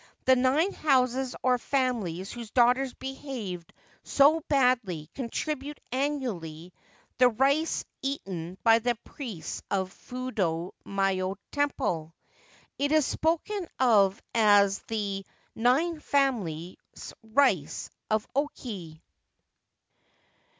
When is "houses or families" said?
0.73-2.31